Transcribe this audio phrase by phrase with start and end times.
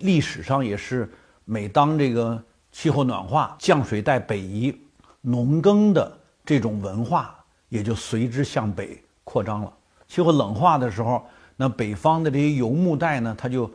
[0.00, 1.08] 历史上也是，
[1.44, 4.74] 每当这个气候暖化、降水带北移，
[5.20, 7.34] 农耕的这种文化
[7.68, 9.72] 也就随之向北扩张了。
[10.08, 11.24] 气候冷化的时候，
[11.56, 13.70] 那北方的这些游牧带呢，它就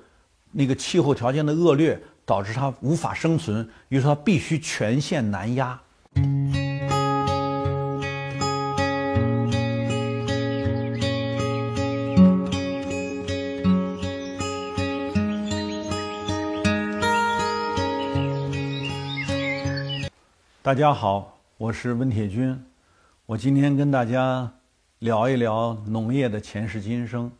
[0.51, 5.79] 那个气候条件的恶劣，导致它无法生存，于是它必须全线南压。
[20.65, 22.59] 大家好，我是温铁军，
[23.27, 24.51] 我今天跟大家
[24.97, 27.31] 聊一聊农业的前世今生。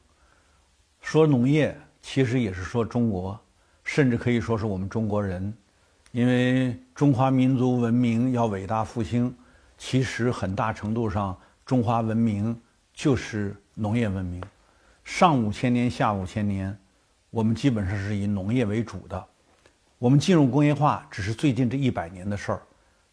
[1.02, 3.42] 说农业，其实也是说中国，
[3.84, 5.52] 甚至可以说是我们中国人，
[6.12, 9.36] 因为中华民族文明要伟大复兴，
[9.76, 11.36] 其实很大程度上，
[11.66, 12.56] 中华文明
[12.94, 14.40] 就是农业文明。
[15.04, 16.78] 上五千年，下五千年，
[17.32, 19.26] 我们基本上是以农业为主的。
[19.98, 22.62] 我们进入工业化，只是最近这一百年的事儿。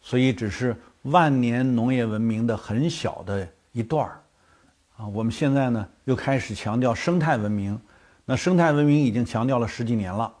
[0.03, 4.21] 所以只是万年农业文明的很小的一段儿，
[4.97, 7.79] 啊，我们现在呢又开始强调生态文明，
[8.25, 10.31] 那生态文明已经强调了十几年了，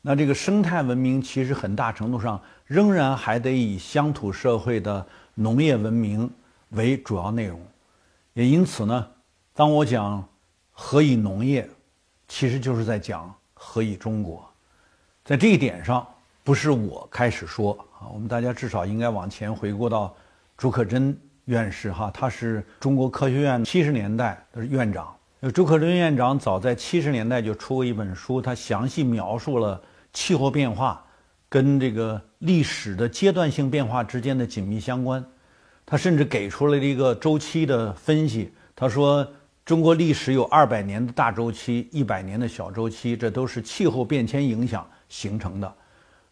[0.00, 6.28] 那这个生态文明其实很大程度上仍然还得以乡土社会的农业文明
[6.70, 7.60] 为主要内容，
[8.32, 9.06] 也因此呢，
[9.54, 10.26] 当我讲
[10.72, 11.68] 何以农业，
[12.26, 14.50] 其实就是在讲何以中国，
[15.22, 16.04] 在这一点上。
[16.44, 17.78] 不是我开始说。
[18.12, 20.14] 我们大家至少应该往前回顾到
[20.56, 21.14] 朱可桢
[21.44, 25.14] 院士哈，他是中国科学院七十年代的院长。
[25.52, 29.80] 朱可桢院长早在七十年代就出过一本书，他详细描述了
[30.12, 31.04] 气候变化
[31.48, 35.24] 跟这个历史的阶段性变化之间的紧密相关。
[35.84, 39.26] 他甚至给出了一个周期的分析，他说
[39.64, 45.74] 中国历史有二百年的大周期，一百年的小周期，这都是气候变迁影响形成的。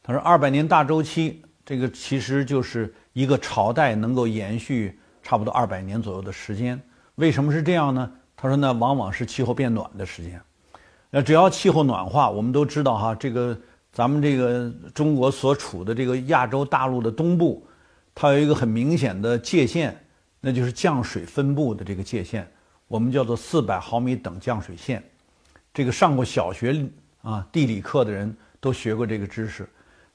[0.02, 6.76] 他说：“二百年大周期，这个其实就是一个朝代能够延续差不多二百年左右的时间。
[7.14, 8.12] 为什么是这样呢？
[8.36, 10.42] 他说：那往往是气候变暖的时间。
[11.10, 13.56] 那只要气候暖化，我们都知道哈，这个
[13.92, 17.64] 咱们这个中国所处的这个亚洲大陆的东部，
[18.16, 19.96] 它有一个很明显的界限，
[20.40, 22.44] 那就是降水分布的这个界限，
[22.88, 25.00] 我们叫做四百毫米等降水线。
[25.72, 26.84] 这个上过小学
[27.22, 29.64] 啊地理课的人都学过这个知识。”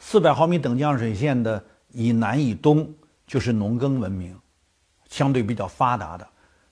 [0.08, 1.62] 四百毫米等降水线的
[1.92, 2.88] 以南以东
[3.26, 4.38] 就是农耕文明，
[5.10, 6.28] 相对比较发达的。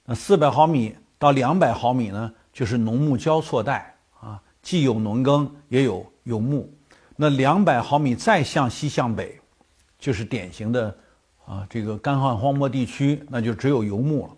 [0.06, 6.72] 那四百毫米到两百毫米呢，就是农牧交错带啊，既有农耕也有游牧。
[7.16, 9.42] 那两百毫米再向西向北，
[9.98, 10.96] 就是典型的
[11.44, 14.34] 啊这个干旱荒漠地区，那就只有游牧了。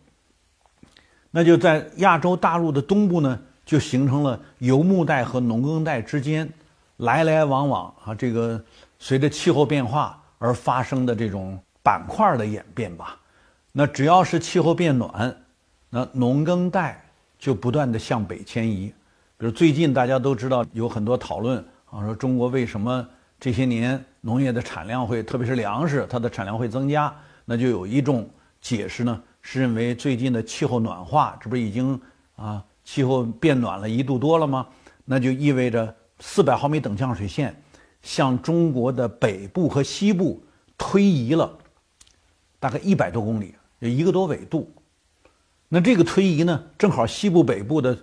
[1.31, 6.49] 那就在亚洲大陆的东部呢，就形成了游牧带和农耕带之间。
[6.97, 8.63] 来来往往啊，这个
[8.99, 13.19] 随着气候变化而发生的这种板块的演变吧。
[13.73, 15.35] 那只要是气候变暖，
[15.89, 17.03] 那农耕带
[17.37, 18.93] 就不断的向北迁移。
[19.37, 21.57] 比如最近大家都知道有很多讨论
[21.91, 23.05] 啊，说中国为什么
[23.37, 27.13] 这些年农业的产量会，特别是粮食它的产量会增加？
[27.43, 28.29] 那就有一种
[28.61, 31.99] 解释呢，是认为最近的气候暖化，这不是已经
[32.37, 34.65] 啊气候变暖了一度多了吗？
[35.03, 35.93] 那就意味着。
[36.19, 37.61] 四百毫米等降水线
[38.01, 40.43] 向中国的北部和西部
[40.77, 41.57] 推移了
[42.59, 44.71] 大概一百多公里，有一个多纬度。
[45.67, 47.97] 那这个推移呢，正好西部北部的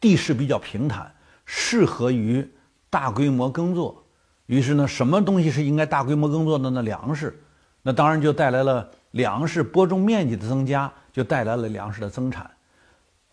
[0.00, 1.14] 地势比较平坦，
[1.44, 2.48] 适合于
[2.90, 4.04] 大规模耕作。
[4.46, 6.82] 于是呢，什么东西是应该大规模耕作的呢？
[6.82, 7.38] 粮食。
[7.82, 12.50] 那当然就带来了粮食播种面积的增加，就带来了粮食的增产。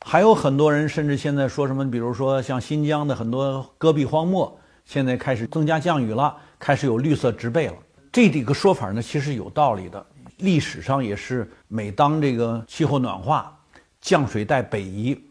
[0.05, 7.73] 还有很多人甚至现在说什么，比如说像新疆的很多戈壁荒漠，现在开始增加降雨了，开始有绿色植被了。
[8.11, 10.03] 这几个说法呢，其实有道理的。
[10.37, 13.55] 历史上也是，每当这个气候暖化、
[13.99, 15.21] 降水带北移，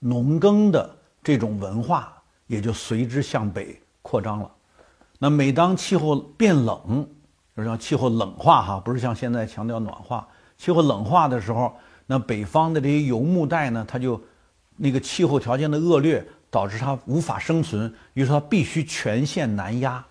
[0.00, 2.12] 农耕的这种文化
[2.48, 4.50] 也就随之向北扩张了。
[5.20, 7.08] 那每当气候变冷，
[7.56, 10.26] 就是像气候冷化哈，不是像现在强调暖化，
[10.58, 11.72] 气候冷化的时候。
[12.10, 14.18] 那北方的这些游牧带呢，它就
[14.78, 20.02] 那个气候条件的恶劣，导致它无法生存，于是它必须全线南压。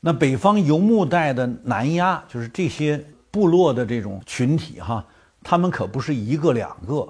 [0.00, 5.04] 那北方游牧带的南压，就是这些部落的这种群体哈，
[5.42, 7.06] 他们可不是一个两个。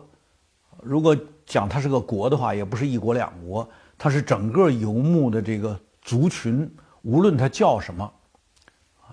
[0.82, 6.68] 如果讲它是个国的话，也不是一国两国，它是整个游牧的这个族群，
[7.02, 8.12] 无论它叫什么，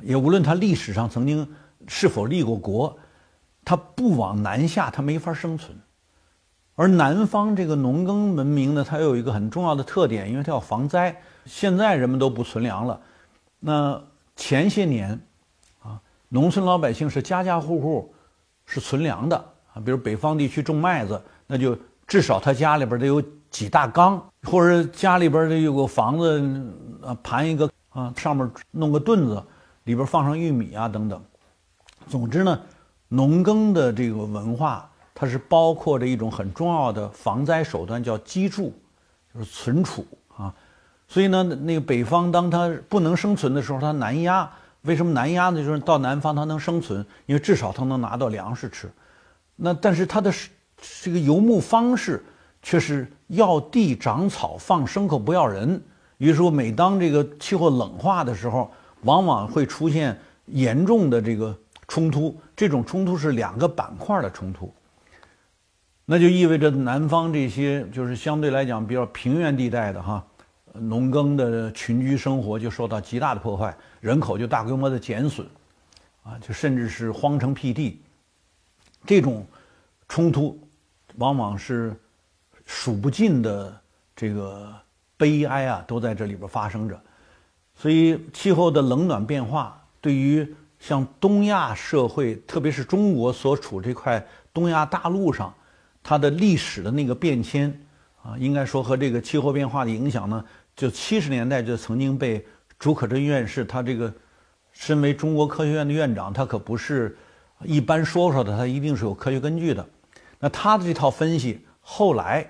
[0.02, 1.48] 也无论它历史上曾经
[1.88, 2.98] 是否立过国。
[3.68, 5.78] 它不往南下，它没法生存。
[6.76, 12.98] 而南方这个农耕文明呢，它有一个很重要的特点，因为它要防灾，现在人们都不存粮了。
[13.60, 14.02] 那
[14.38, 15.20] 前些年，
[15.84, 16.00] 啊，
[16.30, 18.14] 农村老百姓是家家户户
[18.66, 19.36] 是存粮的
[19.74, 19.82] 啊。
[19.84, 21.78] 比如北方地区种麦子，那就
[22.08, 26.40] 至少他家里边得有几大缸，或者家里边得有个房子
[27.04, 29.44] 啊，盘一个啊，上面弄个墩子，
[29.84, 31.22] 里边放上玉米啊等等。
[32.08, 32.58] 总之呢，
[33.10, 38.72] 农耕的这个文化，它是包括着一种很重要的防灾手段，叫积贮，
[39.34, 40.06] 就是存储
[40.36, 40.54] 啊。
[41.08, 44.50] 所以呢，那个北方当它不能生存的时候，它南压。
[44.82, 45.64] 为什么南压呢？
[45.64, 48.92] 就是到南方它能生存，因为至少它能拿到粮食吃。
[49.56, 50.34] 那但是它的
[51.02, 52.24] 这个游牧方式
[52.62, 55.82] 却是要地长草，放牲口不要人。
[56.18, 58.70] 于是说，每当这个气候冷化的时候，
[59.04, 61.58] 往往会出现严重的这个。
[61.90, 64.74] 冲突，这种冲突是两个板块的冲突，
[66.06, 70.26] 那就意味着南方这些就是相对来讲比较平原地带的哈，
[70.74, 75.48] 农耕的群居生活就受到极大的破坏，人口就大规模的减损，
[76.24, 78.02] 啊，就甚至是荒城辟地。
[79.06, 79.46] 这种
[80.10, 80.60] 冲突
[81.18, 81.96] 往往是
[82.66, 83.80] 数不尽的
[84.16, 84.74] 这个
[85.16, 87.00] 悲哀啊，都在这里边发生着。
[87.76, 95.54] 所以，气候的冷暖变化对于像东亚社会，特别是中国所处这块东亚大陆上，
[96.04, 97.70] 它的历史的那个变迁
[98.22, 100.44] 啊，应该说和这个气候变化的影响呢，
[100.76, 102.46] 就七十年代就曾经被
[102.78, 104.14] 竺可桢院士，他这个
[104.72, 107.18] 身为中国科学院的院长，他可不是
[107.64, 109.86] 一般说说的，他一定是有科学根据的。
[110.40, 112.48] 那他的这套分析，后来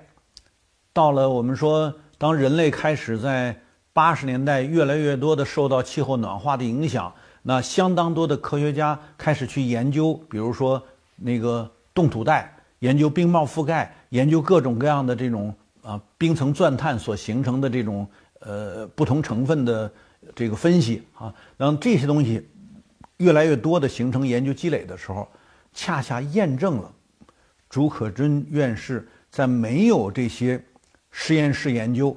[0.91, 3.57] 到了我们说，当人类开始在
[3.93, 7.13] 八十年代越来越多的受到气候暖化的影响。
[7.49, 10.83] 那相当多的科学家开始去研究，比如说
[11.15, 18.05] 那个冻土带，研究冰帽覆盖，研究各种各样的这种啊冰层钻探所形成的这种
[18.41, 19.89] 呃不同成分的
[20.35, 22.45] 这个分析 啊，当这些东西
[23.15, 25.25] 越来越多的形成研究积累的时候，
[25.73, 26.91] 恰恰验证了
[27.69, 30.61] 竺可桢院士在没有这些
[31.11, 32.13] 实验室研究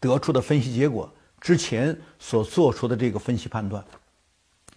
[0.00, 3.84] 得出的分析结果之前所做出的这个分析判断。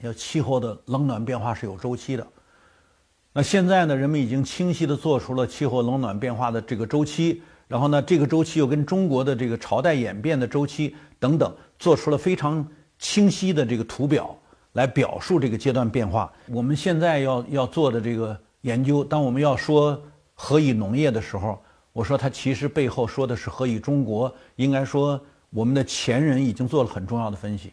[0.01, 2.27] 要气候的冷暖变化是有周期的，
[3.33, 12.65] 那现在呢，人们已经清晰的做出了气候冷暖变化的这个周期，然后呢，这个周期又跟中国的这个朝代演变的周期等等，做出了非常
[13.00, 14.38] 清晰的这个图表
[14.74, 16.31] 来表述这个阶段变化。
[16.48, 20.00] 我们现在要要做的这个研究，当我们要说
[20.33, 21.62] 何以农业的时候，
[21.94, 24.33] 我说它其实背后说的是何以中国。
[24.57, 25.19] 应该说，
[25.50, 27.71] 我们的前人已经做了很重要的分析。